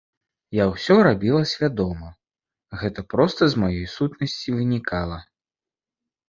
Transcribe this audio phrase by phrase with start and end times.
[0.59, 2.09] Я ўсё рабіла свядома,
[2.85, 5.21] гэта проста з маёй сутнасці вынікала.